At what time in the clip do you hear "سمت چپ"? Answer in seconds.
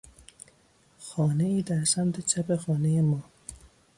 1.85-2.55